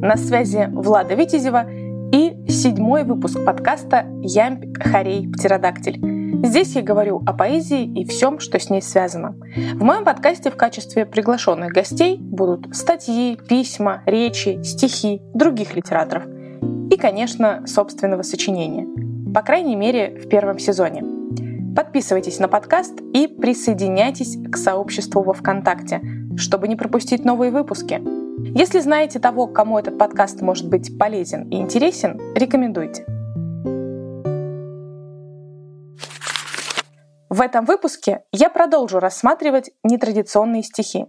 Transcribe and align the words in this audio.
На 0.00 0.16
связи 0.16 0.68
Влада 0.72 1.14
Витязева 1.14 1.66
и 2.12 2.36
седьмой 2.48 3.04
выпуск 3.04 3.44
подкаста 3.44 4.06
«Ямб, 4.22 4.76
Харей, 4.78 5.30
Птеродактиль». 5.30 6.00
Здесь 6.44 6.74
я 6.76 6.82
говорю 6.82 7.22
о 7.24 7.32
поэзии 7.32 7.84
и 7.84 8.04
всем, 8.04 8.38
что 8.38 8.58
с 8.58 8.70
ней 8.70 8.82
связано. 8.82 9.36
В 9.74 9.82
моем 9.82 10.04
подкасте 10.04 10.50
в 10.50 10.56
качестве 10.56 11.06
приглашенных 11.06 11.72
гостей 11.72 12.18
будут 12.18 12.74
статьи, 12.76 13.38
письма, 13.48 14.02
речи, 14.06 14.62
стихи 14.62 15.22
других 15.32 15.74
литераторов 15.74 16.24
и, 16.90 16.96
конечно, 16.96 17.66
собственного 17.66 18.22
сочинения. 18.22 18.86
По 19.32 19.42
крайней 19.42 19.76
мере, 19.76 20.20
в 20.22 20.28
первом 20.28 20.58
сезоне. 20.58 21.02
Подписывайтесь 21.74 22.38
на 22.38 22.46
подкаст 22.46 23.00
и 23.12 23.26
присоединяйтесь 23.26 24.36
к 24.50 24.56
сообществу 24.56 25.22
во 25.22 25.32
ВКонтакте, 25.32 26.00
чтобы 26.36 26.68
не 26.68 26.76
пропустить 26.76 27.24
новые 27.24 27.50
выпуски. 27.50 28.23
Если 28.52 28.80
знаете 28.80 29.18
того, 29.18 29.46
кому 29.46 29.78
этот 29.78 29.98
подкаст 29.98 30.42
может 30.42 30.68
быть 30.68 30.98
полезен 30.98 31.48
и 31.48 31.56
интересен, 31.56 32.20
рекомендуйте. 32.34 33.06
В 37.30 37.40
этом 37.40 37.64
выпуске 37.64 38.22
я 38.32 38.50
продолжу 38.50 39.00
рассматривать 39.00 39.70
нетрадиционные 39.82 40.62
стихи 40.62 41.06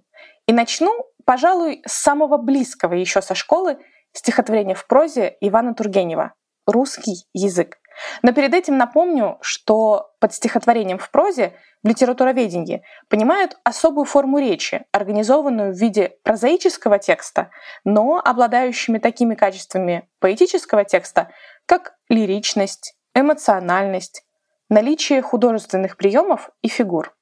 и 0.48 0.54
начну, 0.54 0.92
пожалуй, 1.26 1.82
с 1.86 1.92
самого 1.92 2.38
близкого 2.38 2.94
еще 2.94 3.22
со 3.22 3.36
школы 3.36 3.78
стихотворения 4.14 4.74
в 4.74 4.88
прозе 4.88 5.36
Ивана 5.42 5.76
Тургенева 5.76 6.34
«Русский 6.66 7.28
язык». 7.34 7.78
Но 8.24 8.34
перед 8.34 8.54
этим 8.54 8.78
напомню, 8.78 9.38
что 9.42 10.12
под 10.20 10.34
стихотворением 10.34 10.98
в 10.98 11.12
прозе 11.12 11.54
в 11.86 11.88
литературоведении 11.88 12.84
понимают 13.10 13.60
особую 13.64 14.06
форму 14.06 14.40
речи, 14.40 14.86
организованную 14.92 15.72
в 15.72 15.78
виде 15.78 16.18
прозаического 16.24 16.98
текста, 16.98 17.52
но 17.84 18.20
обладающими 18.26 18.98
такими 18.98 19.36
качествами 19.36 20.10
поэтического 20.20 20.84
текста, 20.84 21.30
как 21.68 21.94
лиричность, 22.10 22.98
эмоциональность, 23.14 24.26
наличие 24.68 25.22
художественных 25.22 25.96
приемов 25.96 26.50
и 26.64 26.70
фигур. 26.70 27.16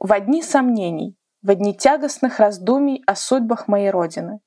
В 0.00 0.14
одни 0.14 0.42
сомнений, 0.42 1.14
в 1.42 1.50
одни 1.50 1.76
тягостных 1.76 2.38
раздумий 2.38 3.02
о 3.06 3.14
судьбах 3.14 3.68
моей 3.68 3.90
Родины. 3.90 4.40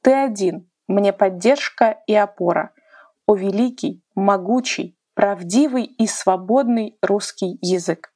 Ты 0.00 0.12
один, 0.12 0.70
мне 0.86 1.12
поддержка 1.12 1.98
и 2.06 2.14
опора— 2.14 2.70
о 3.26 3.34
великий, 3.34 4.04
могучий, 4.14 4.96
правдивый 5.14 5.84
и 5.86 6.06
свободный 6.06 6.96
русский 7.02 7.58
язык. 7.60 8.13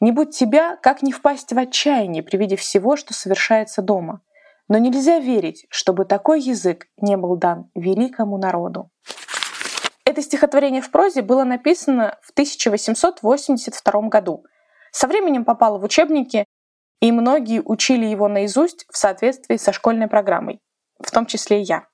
Не 0.00 0.12
будь 0.12 0.36
тебя, 0.36 0.76
как 0.76 1.02
не 1.02 1.12
впасть 1.12 1.52
в 1.52 1.58
отчаяние 1.58 2.22
при 2.22 2.36
виде 2.36 2.56
всего, 2.56 2.96
что 2.96 3.14
совершается 3.14 3.82
дома. 3.82 4.20
Но 4.68 4.78
нельзя 4.78 5.18
верить, 5.18 5.66
чтобы 5.70 6.04
такой 6.04 6.40
язык 6.40 6.86
не 7.00 7.16
был 7.16 7.36
дан 7.36 7.70
великому 7.74 8.36
народу. 8.38 8.90
Это 10.04 10.22
стихотворение 10.22 10.82
в 10.82 10.90
прозе 10.90 11.22
было 11.22 11.44
написано 11.44 12.18
в 12.22 12.30
1882 12.30 14.02
году. 14.08 14.44
Со 14.92 15.08
временем 15.08 15.44
попало 15.44 15.78
в 15.78 15.84
учебники, 15.84 16.46
и 17.00 17.12
многие 17.12 17.60
учили 17.60 18.06
его 18.06 18.28
наизусть 18.28 18.86
в 18.90 18.96
соответствии 18.96 19.56
со 19.56 19.72
школьной 19.72 20.08
программой, 20.08 20.60
в 20.98 21.10
том 21.10 21.26
числе 21.26 21.60
и 21.60 21.64
я. 21.64 21.86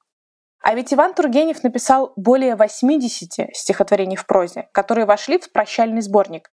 А 0.63 0.75
ведь 0.75 0.95
Иван 0.95 1.13
Тургенев 1.13 1.65
написал 1.65 2.13
более 2.17 2.55
80 2.55 3.57
стихотворений 3.57 4.17
в 4.17 4.27
прозе, 4.27 4.69
которые 4.73 5.07
вошли 5.07 5.39
в 5.39 5.51
прощальный 5.51 6.03
сборник. 6.03 6.51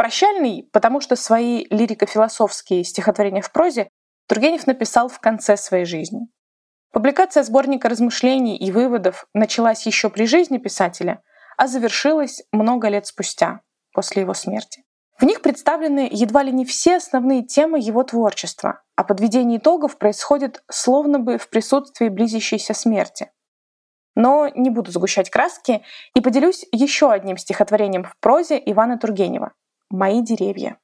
Прощальный, 0.00 0.66
потому 0.72 1.02
что 1.02 1.14
свои 1.14 1.66
лирико-философские 1.68 2.84
стихотворения 2.84 3.42
в 3.42 3.52
прозе 3.52 3.90
Тургенев 4.28 4.66
написал 4.66 5.10
в 5.10 5.20
конце 5.20 5.58
своей 5.58 5.84
жизни. 5.84 6.20
Публикация 6.90 7.42
сборника 7.42 7.90
размышлений 7.90 8.56
и 8.56 8.72
выводов 8.72 9.26
началась 9.34 9.84
еще 9.84 10.08
при 10.08 10.24
жизни 10.24 10.56
писателя, 10.56 11.22
а 11.58 11.66
завершилась 11.66 12.42
много 12.50 12.88
лет 12.88 13.06
спустя, 13.06 13.60
после 13.92 14.22
его 14.22 14.32
смерти. 14.32 14.84
В 15.18 15.24
них 15.24 15.42
представлены 15.42 16.08
едва 16.10 16.44
ли 16.44 16.50
не 16.50 16.64
все 16.64 16.96
основные 16.96 17.44
темы 17.44 17.78
его 17.78 18.02
творчества, 18.02 18.80
а 18.96 19.04
подведение 19.04 19.58
итогов 19.58 19.98
происходит 19.98 20.62
словно 20.70 21.18
бы 21.18 21.36
в 21.36 21.50
присутствии 21.50 22.08
близящейся 22.08 22.72
смерти. 22.72 23.30
Но 24.14 24.48
не 24.48 24.70
буду 24.70 24.92
сгущать 24.92 25.28
краски 25.28 25.82
и 26.14 26.22
поделюсь 26.22 26.64
еще 26.72 27.12
одним 27.12 27.36
стихотворением 27.36 28.04
в 28.04 28.16
прозе 28.18 28.58
Ивана 28.64 28.98
Тургенева 28.98 29.52
«Мои 29.90 30.22
деревья». 30.22 30.78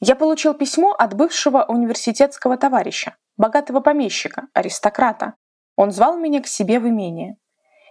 Я 0.00 0.14
получил 0.14 0.54
письмо 0.54 0.92
от 0.92 1.14
бывшего 1.14 1.64
университетского 1.64 2.56
товарища, 2.56 3.16
богатого 3.36 3.80
помещика, 3.80 4.48
аристократа. 4.52 5.34
Он 5.74 5.90
звал 5.90 6.16
меня 6.16 6.40
к 6.40 6.46
себе 6.46 6.78
в 6.78 6.88
имение. 6.88 7.36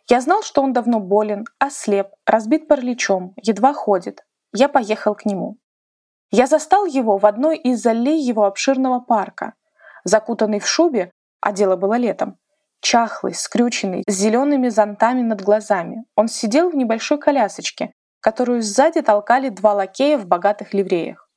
Я 0.08 0.22
знал, 0.22 0.44
что 0.44 0.62
он 0.62 0.72
давно 0.72 1.00
болен, 1.00 1.46
ослеп, 1.60 2.10
разбит 2.26 2.68
параличом, 2.68 3.34
едва 3.42 3.74
ходит. 3.74 4.24
Я 4.54 4.70
поехал 4.70 5.16
к 5.16 5.26
нему. 5.26 5.58
Я 6.32 6.48
застал 6.48 6.86
его 6.86 7.18
в 7.18 7.26
одной 7.26 7.58
из 7.58 7.86
аллей 7.86 8.22
его 8.22 8.46
обширного 8.46 9.00
парка. 9.00 9.54
Закутанный 10.04 10.60
в 10.60 10.68
шубе, 10.68 11.12
а 11.42 11.52
дело 11.52 11.76
было 11.76 11.96
летом, 11.96 12.38
чахлый, 12.80 13.34
скрюченный, 13.34 14.04
с 14.08 14.14
зелеными 14.14 14.70
зонтами 14.70 15.22
над 15.22 15.42
глазами. 15.42 16.06
Он 16.16 16.28
сидел 16.28 16.70
в 16.70 16.76
небольшой 16.76 17.18
колясочке, 17.18 17.94
которую 18.26 18.64
сзади 18.64 19.04
толкали 19.04 19.50
два 19.50 19.76
лакея 19.76 20.18
в 20.18 20.26
богатых 20.26 20.74
ливреях. 20.74 21.30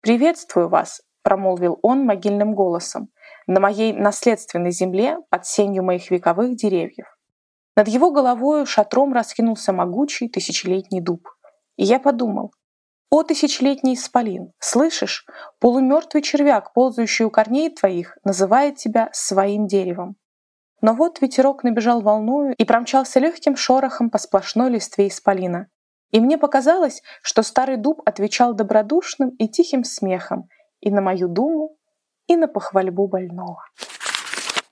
«Приветствую 0.00 0.68
вас»,— 0.68 1.02
промолвил 1.24 1.80
он 1.82 2.04
могильным 2.04 2.54
голосом, 2.54 3.08
«на 3.48 3.58
моей 3.58 3.92
наследственной 3.92 4.70
земле 4.70 5.18
под 5.28 5.44
сенью 5.44 5.82
моих 5.82 6.12
вековых 6.12 6.54
деревьев». 6.54 7.08
Над 7.76 7.88
его 7.88 8.12
головой 8.12 8.64
шатром 8.64 9.12
раскинулся 9.12 9.72
могучий 9.72 10.28
тысячелетний 10.28 11.00
дуб. 11.00 11.28
И 11.76 11.82
я 11.82 11.98
подумал, 11.98 12.52
«О, 13.10 13.24
тысячелетний 13.24 13.94
исполин, 13.94 14.52
слышишь, 14.60 15.26
полумертвый 15.58 16.22
червяк, 16.22 16.74
ползающий 16.74 17.24
у 17.24 17.30
корней 17.30 17.74
твоих, 17.74 18.16
называет 18.22 18.76
тебя 18.76 19.08
своим 19.12 19.66
деревом. 19.66 20.14
Но 20.80 20.94
вот 20.94 21.20
ветерок 21.20 21.64
набежал 21.64 22.02
волною 22.02 22.54
и 22.56 22.64
промчался 22.64 23.18
легким 23.18 23.56
шорохом 23.56 24.10
по 24.10 24.18
сплошной 24.18 24.70
листве 24.70 25.08
исполина. 25.08 25.66
И 26.14 26.20
мне 26.20 26.38
показалось, 26.38 27.02
что 27.22 27.42
старый 27.42 27.76
дуб 27.76 28.00
отвечал 28.06 28.54
добродушным 28.54 29.30
и 29.30 29.48
тихим 29.48 29.82
смехом 29.82 30.48
и 30.80 30.88
на 30.92 31.00
мою 31.00 31.26
думу, 31.26 31.76
и 32.28 32.36
на 32.36 32.46
похвальбу 32.46 33.08
больного. 33.08 33.64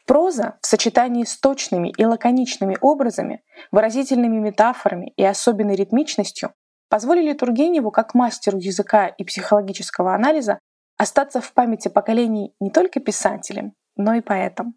Проза 0.07 0.57
в 0.61 0.67
сочетании 0.67 1.25
с 1.25 1.37
точными 1.37 1.93
и 1.99 2.05
лаконичными 2.05 2.79
образами, 2.81 3.43
выразительными 3.73 4.39
метафорами 4.39 5.13
и 5.17 5.25
особенной 5.25 5.75
ритмичностью 5.75 6.53
позволили 6.89 7.33
Тургеневу, 7.33 7.91
как 7.91 8.15
мастеру 8.15 8.59
языка 8.59 9.09
и 9.09 9.25
психологического 9.25 10.15
анализа, 10.15 10.61
остаться 10.97 11.41
в 11.41 11.53
памяти 11.55 11.89
поколений 11.89 12.55
не 12.61 12.71
только 12.71 13.01
писателем, 13.01 13.73
но 13.97 14.15
и 14.15 14.21
поэтом. 14.21 14.77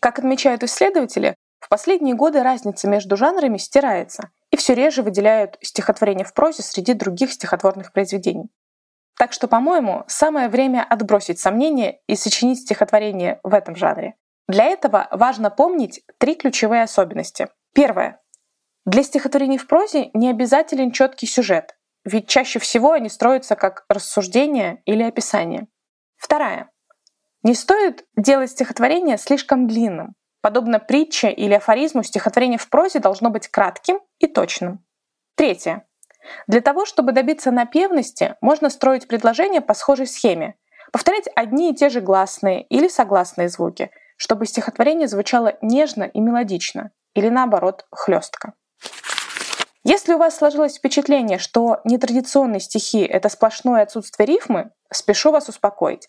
Как 0.00 0.18
отмечают 0.18 0.64
исследователи, 0.64 1.36
в 1.60 1.68
последние 1.68 2.16
годы 2.16 2.42
разница 2.42 2.88
между 2.88 3.16
жанрами 3.16 3.58
стирается, 3.58 4.30
все 4.58 4.74
реже 4.74 5.02
выделяют 5.02 5.56
стихотворение 5.62 6.24
в 6.24 6.34
прозе 6.34 6.62
среди 6.62 6.94
других 6.94 7.32
стихотворных 7.32 7.92
произведений. 7.92 8.50
Так 9.18 9.32
что, 9.32 9.48
по-моему, 9.48 10.04
самое 10.06 10.48
время 10.48 10.86
отбросить 10.88 11.40
сомнения 11.40 12.00
и 12.06 12.14
сочинить 12.14 12.60
стихотворение 12.60 13.40
в 13.42 13.52
этом 13.52 13.74
жанре. 13.74 14.14
Для 14.46 14.64
этого 14.64 15.08
важно 15.10 15.50
помнить 15.50 16.02
три 16.18 16.34
ключевые 16.34 16.82
особенности. 16.82 17.48
Первое. 17.74 18.20
Для 18.86 19.02
стихотворений 19.02 19.58
в 19.58 19.66
прозе 19.66 20.10
не 20.14 20.30
обязателен 20.30 20.92
четкий 20.92 21.26
сюжет, 21.26 21.76
ведь 22.04 22.28
чаще 22.28 22.58
всего 22.58 22.92
они 22.92 23.08
строятся 23.08 23.56
как 23.56 23.84
рассуждение 23.88 24.82
или 24.86 25.02
описание. 25.02 25.66
Вторая. 26.16 26.70
Не 27.42 27.54
стоит 27.54 28.06
делать 28.16 28.50
стихотворение 28.50 29.18
слишком 29.18 29.66
длинным. 29.66 30.14
Подобно 30.40 30.78
притче 30.78 31.30
или 31.30 31.54
афоризму, 31.54 32.02
стихотворение 32.02 32.58
в 32.58 32.68
прозе 32.68 33.00
должно 33.00 33.30
быть 33.30 33.48
кратким 33.48 34.00
и 34.18 34.26
точным. 34.26 34.84
Третье. 35.34 35.86
Для 36.46 36.60
того, 36.60 36.84
чтобы 36.84 37.12
добиться 37.12 37.50
напевности, 37.50 38.36
можно 38.40 38.70
строить 38.70 39.08
предложения 39.08 39.60
по 39.60 39.74
схожей 39.74 40.06
схеме, 40.06 40.54
повторять 40.92 41.28
одни 41.34 41.70
и 41.70 41.74
те 41.74 41.88
же 41.88 42.00
гласные 42.00 42.62
или 42.62 42.88
согласные 42.88 43.48
звуки, 43.48 43.90
чтобы 44.16 44.46
стихотворение 44.46 45.08
звучало 45.08 45.56
нежно 45.62 46.04
и 46.04 46.20
мелодично, 46.20 46.90
или 47.14 47.28
наоборот, 47.28 47.86
хлестко. 47.90 48.54
Если 49.84 50.12
у 50.12 50.18
вас 50.18 50.36
сложилось 50.36 50.76
впечатление, 50.76 51.38
что 51.38 51.80
нетрадиционные 51.84 52.60
стихи— 52.60 53.00
это 53.06 53.28
сплошное 53.28 53.82
отсутствие 53.82 54.26
рифмы, 54.26 54.70
спешу 54.92 55.30
вас 55.30 55.48
успокоить. 55.48 56.08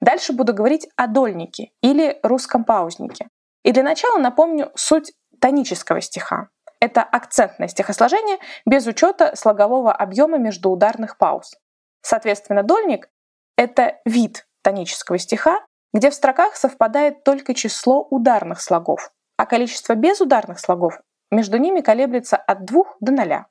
Дальше 0.00 0.32
буду 0.32 0.54
говорить 0.54 0.88
о 0.96 1.08
дольнике 1.08 1.72
или 1.82 2.18
русском 2.22 2.64
паузнике. 2.64 3.28
И 3.68 3.72
для 3.72 3.82
начала 3.82 4.16
напомню 4.16 4.72
суть 4.76 5.12
тонического 5.42 6.00
стиха. 6.00 6.48
Это 6.80 7.02
акцентное 7.02 7.68
стихосложение 7.68 8.38
без 8.64 8.86
учета 8.86 9.36
слогового 9.36 9.92
объема 9.92 10.38
междуударных 10.38 11.18
пауз. 11.18 11.54
Соответственно, 12.00 12.62
дольник— 12.62 13.10
это 13.58 13.98
вид 14.06 14.46
тонического 14.62 15.18
стиха, 15.18 15.66
где 15.92 16.08
в 16.08 16.14
строках 16.14 16.56
совпадает 16.56 17.24
только 17.24 17.52
число 17.52 18.06
ударных 18.08 18.62
слогов, 18.62 19.12
а 19.36 19.44
количество 19.44 19.94
безударных 19.94 20.60
слогов 20.60 20.98
между 21.30 21.58
ними 21.58 21.82
колеблется 21.82 22.38
от 22.38 22.64
двух 22.64 22.96
до 23.00 23.12
ноля. 23.12 23.48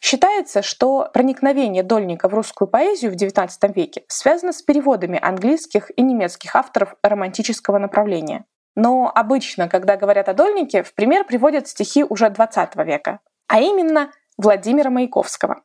Считается, 0.00 0.62
что 0.62 1.08
проникновение 1.14 1.84
Дольника 1.84 2.28
в 2.28 2.34
русскую 2.34 2.66
поэзию 2.66 3.12
в 3.12 3.14
XIX 3.14 3.48
веке 3.72 4.02
связано 4.08 4.52
с 4.52 4.60
переводами 4.60 5.20
английских 5.22 5.96
и 5.96 6.02
немецких 6.02 6.56
авторов 6.56 6.96
романтического 7.04 7.78
направления. 7.78 8.44
Но 8.76 9.10
обычно, 9.14 9.68
когда 9.68 9.96
говорят 9.96 10.28
о 10.28 10.34
Дольнике, 10.34 10.82
в 10.82 10.94
пример 10.94 11.24
приводят 11.24 11.68
стихи 11.68 12.04
уже 12.04 12.26
XX 12.26 12.84
века, 12.84 13.20
а 13.46 13.60
именно 13.60 14.10
Владимира 14.36 14.90
Маяковского. 14.90 15.62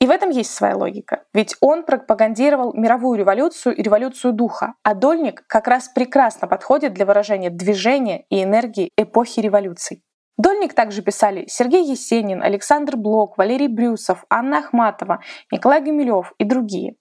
И 0.00 0.06
в 0.06 0.10
этом 0.10 0.30
есть 0.30 0.52
своя 0.52 0.76
логика. 0.76 1.22
Ведь 1.32 1.54
он 1.60 1.84
пропагандировал 1.84 2.72
мировую 2.74 3.18
революцию 3.18 3.76
и 3.76 3.82
революцию 3.82 4.32
духа, 4.32 4.74
а 4.82 4.94
Дольник 4.94 5.44
как 5.46 5.68
раз 5.68 5.88
прекрасно 5.88 6.48
подходит 6.48 6.92
для 6.92 7.06
выражения 7.06 7.50
движения 7.50 8.24
и 8.28 8.42
энергии 8.42 8.90
эпохи 8.96 9.38
революций. 9.38 10.02
Дольник 10.36 10.74
также 10.74 11.02
писали 11.02 11.46
Сергей 11.46 11.84
Есенин, 11.84 12.42
Александр 12.42 12.96
Блок, 12.96 13.38
Валерий 13.38 13.68
Брюсов, 13.68 14.24
Анна 14.28 14.58
Ахматова, 14.58 15.20
Николай 15.52 15.80
Гумилев 15.80 16.32
и 16.36 16.44
другие. 16.44 16.96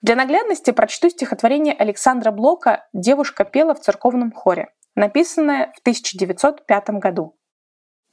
Для 0.00 0.16
наглядности 0.16 0.70
прочту 0.70 1.10
стихотворение 1.10 1.74
Александра 1.74 2.30
Блока 2.30 2.88
«Девушка 2.94 3.44
пела 3.44 3.74
в 3.74 3.80
церковном 3.80 4.32
хоре», 4.32 4.68
написанное 4.94 5.72
в 5.76 5.80
1905 5.80 6.90
году. 6.90 7.36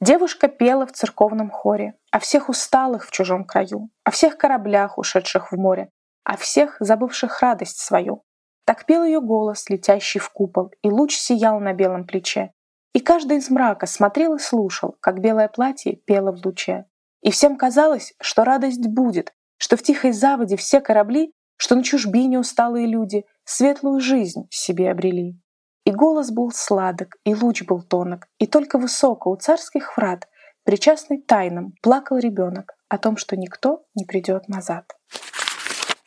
Девушка 0.00 0.48
пела 0.48 0.86
в 0.86 0.92
церковном 0.92 1.50
хоре 1.50 1.94
о 2.12 2.20
всех 2.20 2.48
усталых 2.48 3.06
в 3.06 3.10
чужом 3.10 3.44
краю, 3.44 3.90
о 4.04 4.10
всех 4.10 4.38
кораблях, 4.38 4.96
ушедших 4.96 5.50
в 5.50 5.56
море, 5.56 5.90
о 6.22 6.36
всех 6.36 6.76
забывших 6.78 7.40
радость 7.40 7.78
свою. 7.78 8.22
Так 8.64 8.84
пел 8.84 9.02
ее 9.02 9.20
голос, 9.20 9.68
летящий 9.68 10.20
в 10.20 10.30
купол, 10.30 10.70
и 10.82 10.90
луч 10.90 11.16
сиял 11.16 11.58
на 11.58 11.72
белом 11.72 12.06
плече. 12.06 12.52
И 12.92 13.00
каждый 13.00 13.38
из 13.38 13.50
мрака 13.50 13.86
смотрел 13.86 14.34
и 14.34 14.38
слушал, 14.38 14.96
как 15.00 15.20
белое 15.20 15.48
платье 15.48 15.96
пело 15.96 16.32
в 16.32 16.44
луче. 16.44 16.84
И 17.22 17.30
всем 17.30 17.56
казалось, 17.56 18.14
что 18.20 18.44
радость 18.44 18.86
будет, 18.86 19.32
что 19.56 19.76
в 19.76 19.82
тихой 19.82 20.12
заводе 20.12 20.56
все 20.56 20.80
корабли, 20.80 21.32
что 21.56 21.74
на 21.74 21.82
чужбине 21.82 22.38
усталые 22.38 22.86
люди 22.86 23.24
светлую 23.44 24.00
жизнь 24.00 24.46
себе 24.50 24.90
обрели. 24.90 25.40
И 25.88 25.90
голос 25.90 26.30
был 26.30 26.50
сладок, 26.52 27.16
и 27.24 27.34
луч 27.34 27.62
был 27.62 27.80
тонок, 27.80 28.28
и 28.38 28.46
только 28.46 28.76
высоко 28.76 29.30
у 29.30 29.36
царских 29.36 29.96
врат, 29.96 30.28
причастный 30.62 31.16
тайнам, 31.16 31.72
плакал 31.80 32.18
ребенок 32.18 32.74
о 32.90 32.98
том, 32.98 33.16
что 33.16 33.38
никто 33.38 33.86
не 33.94 34.04
придет 34.04 34.50
назад. 34.50 34.84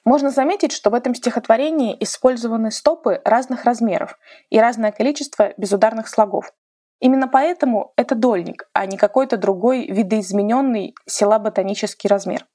Можно 0.06 0.30
заметить, 0.30 0.72
что 0.72 0.92
в 0.92 0.94
этом 0.94 1.16
стихотворении 1.16 1.98
использованы 2.00 2.69
стопы 2.69 3.22
разных 3.25 3.66
размеров 3.66 4.19
и 4.51 4.60
разное 4.60 4.92
количество 4.92 5.51
безударных 5.57 6.10
слогов. 6.10 6.54
Именно 7.00 7.28
поэтому 7.28 7.94
это 7.95 8.13
дольник, 8.13 8.69
а 8.74 8.86
не 8.86 8.98
какой-то 8.98 9.36
другой 9.36 9.88
видоизмененный 9.88 10.94
села-ботанический 11.07 12.07
размер. 12.07 12.45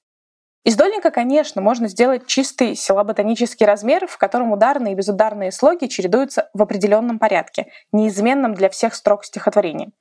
Из 0.67 0.75
дольника, 0.75 1.13
конечно, 1.13 1.63
можно 1.63 1.87
сделать 1.87 2.27
чистый 2.27 2.75
силоботанический 2.75 3.65
размер, 3.65 4.09
в 4.09 4.19
котором 4.19 4.51
ударные 4.51 4.95
и 4.95 4.97
безударные 4.97 5.53
слоги 5.53 5.87
чередуются 5.87 6.51
в 6.55 6.61
определенном 6.61 7.21
порядке, 7.21 7.71
неизменном 7.93 8.53
для 8.53 8.69
всех 8.69 8.97
строк 8.97 9.25
стихотворения. 9.25 9.93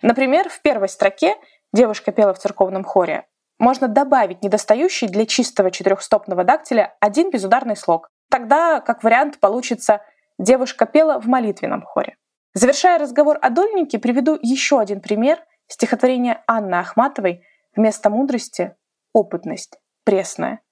Например, 0.00 0.48
в 0.48 0.62
первой 0.62 0.88
строке 0.88 1.36
«Девушка 1.74 2.12
пела 2.12 2.32
в 2.32 2.38
церковном 2.38 2.82
хоре» 2.82 3.26
можно 3.58 3.88
добавить 3.88 4.42
недостающий 4.42 5.08
для 5.08 5.26
чистого 5.26 5.70
четырехстопного 5.70 6.44
дактиля 6.44 6.96
один 6.98 7.30
безударный 7.30 7.76
слог. 7.76 8.08
Тогда, 8.30 8.80
как 8.80 9.04
вариант, 9.04 9.38
получится 9.38 10.00
«Девушка 10.38 10.86
пела 10.86 11.20
в 11.20 11.26
молитвенном 11.26 11.82
хоре». 11.82 12.16
Завершая 12.54 12.98
разговор 12.98 13.36
о 13.42 13.50
дольнике, 13.50 13.98
приведу 13.98 14.38
еще 14.40 14.80
один 14.80 15.02
пример 15.02 15.44
стихотворения 15.66 16.42
Анны 16.46 16.76
Ахматовой 16.76 17.42
«Вместо 17.74 18.08
мудрости– 18.08 18.74
опытность» 19.12 19.78
пресное, 20.06 20.62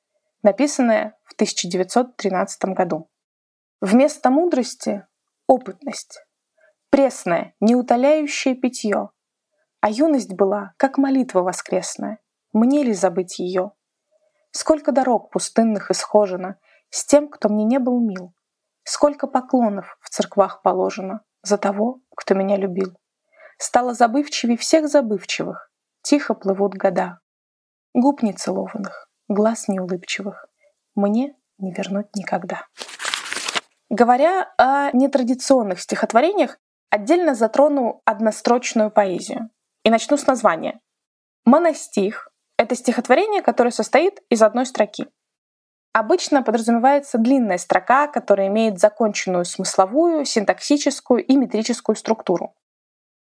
написанное 0.44 1.19
в 1.25 1.34
1913 1.34 2.66
году. 2.66 3.10
Вместо 3.81 4.31
мудрости— 4.31 5.04
опытность, 5.48 6.25
пресное, 6.88 7.56
неутоляющее 7.58 8.54
питье, 8.54 9.10
а 9.81 9.90
юность 9.90 10.32
была, 10.32 10.72
как 10.76 10.98
молитва 10.98 11.40
воскресная, 11.40 12.20
мне 12.52 12.84
ли 12.84 12.92
забыть 12.92 13.40
ее? 13.40 13.72
Сколько 14.52 14.92
дорог 14.92 15.31
пустынных 15.31 15.90
исхожено 15.90 16.60
с 16.90 17.04
тем, 17.04 17.28
кто 17.28 17.48
мне 17.48 17.64
не 17.64 17.81
был 17.81 17.98
мил, 17.98 18.32
сколько 18.84 19.26
поклонов 19.26 19.98
в 20.00 20.10
церквах 20.10 20.62
положено 20.62 21.22
за 21.42 21.58
того, 21.58 22.00
кто 22.16 22.34
меня 22.34 22.56
любил. 22.56 22.96
Стало 23.58 23.94
забывчивей 23.94 24.56
всех 24.56 24.88
забывчивых, 24.88 25.72
тихо 26.02 26.34
плывут 26.34 26.75
года, 26.75 27.19
губ 27.94 28.22
нецелованных, 28.22 29.10
глаз 29.34 29.69
неулыбчивых. 29.69 30.46
Мне 30.94 31.36
не 31.58 31.72
вернуть 31.72 32.14
никогда. 32.16 32.66
Говоря 33.90 34.52
о 34.56 34.90
нетрадиционных 34.92 35.81
стихотворениях, 35.81 36.58
отдельно 36.90 37.34
затрону 37.34 38.00
однострочную 38.04 38.90
поэзию. 38.90 39.50
И 39.84 39.90
начну 39.90 40.16
с 40.16 40.26
названия. 40.26 40.81
Моностих— 41.44 42.31
это 42.56 42.75
стихотворение, 42.75 43.42
которое 43.42 43.70
состоит 43.70 44.22
из 44.31 44.40
одной 44.40 44.64
строки. 44.64 45.06
Обычно 45.92 46.42
подразумевается 46.42 47.19
длинная 47.19 47.58
строка, 47.58 48.08
которая 48.08 48.48
имеет 48.48 48.81
законченную 48.81 49.44
смысловую, 49.44 50.25
синтаксическую 50.25 51.25
и 51.25 51.36
метрическую 51.36 51.94
структуру. 51.94 52.54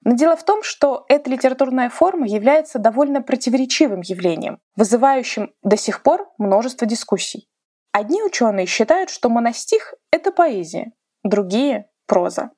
Но 0.05 0.15
дело 0.15 0.35
в 0.35 0.44
том, 0.44 0.63
что 0.63 1.05
эта 1.07 1.29
литературная 1.29 1.89
форма 1.89 2.27
является 2.27 2.77
довольно 2.77 3.21
противоречивым 3.21 4.01
явлением, 4.01 4.59
вызывающим 4.75 5.53
до 5.63 5.77
сих 5.77 6.03
пор 6.03 6.29
множество 6.38 6.85
дискуссий. 6.85 7.47
Одни 7.91 8.21
ученые 8.21 8.65
считают, 8.65 9.09
что 9.09 9.29
моностих— 9.29 9.94
это 10.11 10.31
поэзия, 10.31 10.91
другие— 11.23 11.89
проза. 12.05 12.51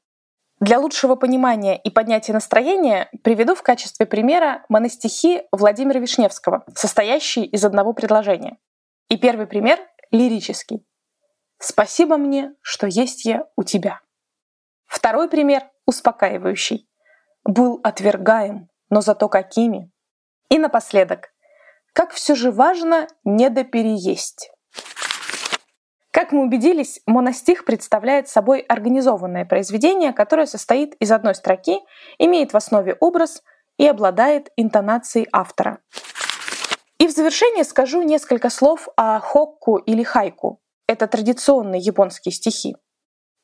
Для 0.60 0.80
лучшего 0.80 1.16
понимания 1.16 1.78
и 1.78 1.90
поднятия 1.90 2.34
настроения 2.34 3.10
приведу 3.24 3.54
в 3.54 3.62
качестве 3.62 4.06
примера 4.06 4.66
моностихи 4.70 5.44
Владимира 5.52 6.00
Вишневского, 6.00 6.64
состоящие 6.74 7.46
из 7.46 7.64
одного 7.66 7.94
предложения. 7.94 8.58
И 9.10 9.18
первый 9.18 9.46
пример— 9.46 9.80
лирический. 10.12 10.86
«Спасибо 11.60 12.18
мне, 12.18 12.56
что 12.62 12.88
есть 12.88 13.26
я 13.26 13.48
у 13.56 13.64
тебя». 13.64 14.00
Второй 14.88 15.30
пример— 15.30 15.70
успокаивающий 15.86 16.88
был 17.46 17.80
отвергаем, 17.84 18.70
но 18.90 19.02
зато 19.02 19.30
какими. 19.30 19.92
И 20.50 20.58
напоследок, 20.58 21.30
как 21.94 22.12
все 22.12 22.36
же 22.36 22.52
важно 22.52 23.08
недопереесть. 23.24 24.52
Как 26.12 26.32
мы 26.32 26.44
убедились, 26.44 27.02
моностих 27.06 27.66
представляет 27.66 28.28
собой 28.30 28.60
организованное 28.62 29.46
произведение, 29.46 30.14
которое 30.14 30.46
состоит 30.46 30.96
из 31.02 31.12
одной 31.12 31.36
строки, 31.36 31.80
имеет 32.20 32.54
в 32.54 32.58
основе 32.58 32.96
образ 33.00 33.44
и 33.78 33.86
обладает 33.86 34.50
интонацией 34.56 35.28
автора. 35.34 35.80
И 37.00 37.08
в 37.08 37.12
завершение 37.12 37.66
скажу 37.66 38.02
несколько 38.02 38.50
слов 38.50 38.88
о 38.96 39.20
хокку 39.20 39.76
или 39.76 40.04
хайку. 40.04 40.62
Это 40.88 41.08
традиционные 41.08 41.82
японские 41.82 42.32
стихи. 42.32 42.78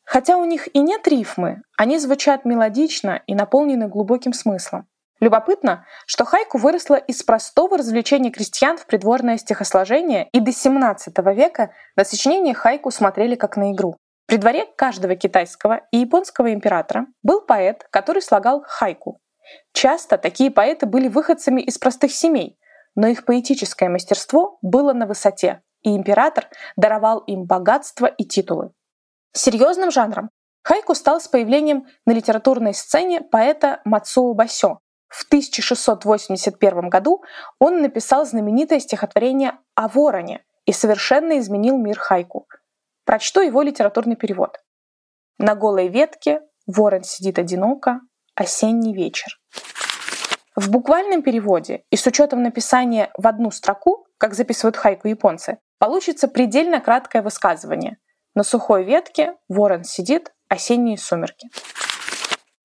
Хотя 0.03 0.37
у 0.37 0.45
них 0.45 0.67
и 0.75 0.79
нет 0.79 1.07
рифмы, 1.07 1.61
они 1.77 1.97
звучат 1.97 2.45
мелодично 2.45 3.21
и 3.27 3.35
наполнены 3.35 3.87
глубоким 3.87 4.33
смыслом. 4.33 4.87
Любопытно, 5.21 5.85
что 6.07 6.25
хайку 6.25 6.57
выросла 6.57 6.95
из 6.95 7.21
простого 7.21 7.77
развлечения 7.77 8.31
крестьян 8.31 8.77
в 8.77 8.87
придворное 8.87 9.37
стихосложение, 9.37 10.27
и 10.31 10.39
до 10.39 10.49
XVII 10.49 11.33
века 11.35 11.71
на 11.95 12.03
сочинение 12.03 12.55
хайку 12.55 12.89
смотрели 12.89 13.35
как 13.35 13.55
на 13.55 13.71
игру. 13.71 13.95
При 14.25 14.37
дворе 14.37 14.65
каждого 14.75 15.15
китайского 15.15 15.81
и 15.91 15.97
японского 15.97 16.51
императора 16.53 17.05
был 17.21 17.41
поэт, 17.41 17.85
который 17.91 18.23
слагал 18.23 18.63
хайку. 18.65 19.19
Часто 19.73 20.17
такие 20.17 20.49
поэты 20.49 20.87
были 20.87 21.07
выходцами 21.07 21.61
из 21.61 21.77
простых 21.77 22.11
семей, 22.11 22.57
но 22.95 23.07
их 23.07 23.25
поэтическое 23.25 23.89
мастерство 23.89 24.57
было 24.61 24.93
на 24.93 25.05
высоте, 25.05 25.61
и 25.83 25.95
император 25.95 26.47
даровал 26.75 27.19
им 27.19 27.45
богатство 27.45 28.07
и 28.07 28.23
титулы. 28.23 28.71
Серьезным 29.33 29.91
жанром 29.91 30.29
хайку 30.63 30.93
стал 30.93 31.21
с 31.21 31.27
появлением 31.27 31.87
на 32.05 32.11
литературной 32.11 32.73
сцене 32.73 33.21
поэта 33.21 33.79
Мацуо 33.85 34.33
Басё. 34.33 34.79
В 35.07 35.25
1681 35.25 36.89
году 36.89 37.23
он 37.59 37.81
написал 37.81 38.25
знаменитое 38.25 38.79
стихотворение 38.79 39.57
о 39.75 39.87
вороне 39.87 40.43
и 40.65 40.73
совершенно 40.73 41.39
изменил 41.39 41.77
мир 41.77 41.97
хайку. 41.97 42.47
Прочту 43.05 43.41
его 43.41 43.61
литературный 43.61 44.15
перевод. 44.15 44.57
На 45.37 45.55
голой 45.55 45.87
ветке 45.87 46.41
ворон 46.67 47.03
сидит 47.03 47.39
одиноко, 47.39 48.01
осенний 48.35 48.93
вечер. 48.93 49.39
В 50.55 50.69
буквальном 50.69 51.23
переводе 51.23 51.83
и 51.89 51.95
с 51.95 52.05
учетом 52.05 52.43
написания 52.43 53.09
в 53.17 53.25
одну 53.25 53.51
строку, 53.51 54.05
как 54.17 54.33
записывают 54.33 54.75
хайку 54.75 55.07
японцы, 55.07 55.59
получится 55.79 56.27
предельно 56.27 56.81
краткое 56.81 57.21
высказывание– 57.21 57.97
На 58.33 58.43
сухой 58.43 58.83
ветке 58.83 59.35
ворон 59.49 59.83
сидит, 59.83 60.33
осенние 60.47 60.97
сумерки. 60.97 61.49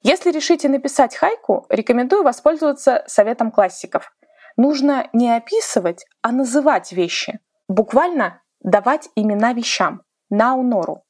Если 0.03 0.31
решите 0.31 0.69
написать 0.69 1.17
хайку, 1.17 1.67
рекомендую 1.69 2.23
воспользоваться 2.23 3.03
советом 3.09 3.51
классиков. 3.51 4.13
Нужно 4.57 5.11
не 5.13 5.35
описывать, 5.35 6.05
а 6.23 6.31
называть 6.31 6.93
вещи. 6.93 7.41
Буквально 7.69 8.43
давать 8.61 9.09
имена 9.17 9.53
вещам, 9.53 10.03
наунору, 10.31 11.03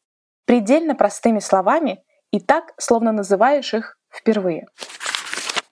предельно 0.46 0.94
простыми 0.94 1.40
словами 1.40 2.02
и 2.30 2.40
так, 2.40 2.72
словно 2.78 3.12
называешь 3.12 3.74
их 3.74 3.98
впервые. 4.10 4.66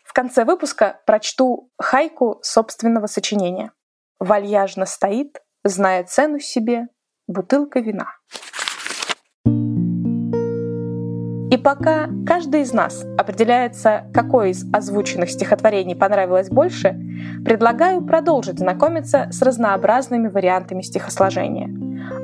В 0.05 0.13
конце 0.13 0.45
выпуска 0.45 1.01
прочту 1.07 1.71
хайку 1.79 2.39
собственного 2.43 3.07
сочинения. 3.07 3.73
Вальяжно 4.19 4.85
стоит, 4.85 5.43
зная 5.65 6.05
цену 6.05 6.39
себе, 6.39 6.89
бутылка 7.27 7.81
вина. 7.81 8.13
И 11.55 11.57
пока 11.57 12.09
каждый 12.27 12.63
из 12.63 12.73
нас 12.73 13.07
определяется, 13.17 14.07
какое 14.13 14.49
из 14.49 14.67
озвученных 14.73 15.31
стихотворений 15.31 15.95
понравилось 15.95 16.51
больше, 16.51 17.01
предлагаю 17.45 18.01
продолжить 18.01 18.59
знакомиться 18.59 19.29
с 19.31 19.41
разнообразными 19.41 20.27
вариантами 20.27 20.83
стихосложения. 20.83 21.71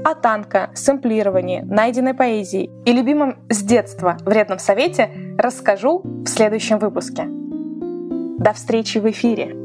О 0.04 0.16
танко, 0.16 0.70
сэмплировании, 0.74 1.60
найденной 1.60 2.14
поэзии 2.14 2.72
и 2.84 2.92
любимом 2.92 3.36
с 3.48 3.62
детства 3.62 4.16
вредном 4.24 4.58
совете 4.58 5.10
расскажу 5.38 6.02
в 6.02 6.26
следующем 6.26 6.80
выпуске. 6.80 7.22
До 7.28 8.52
встречи 8.52 8.98
в 8.98 9.08
эфире! 9.08 9.59